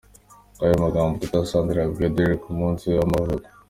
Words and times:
Ngaya 0.55 0.73
amagambo 0.79 1.13
Teta 1.21 1.39
Sandra 1.49 1.79
yabwiye 1.79 2.13
Dereck 2.15 2.41
ku 2.43 2.51
munsi 2.59 2.83
we 2.91 2.95
w'amavuko. 2.99 3.47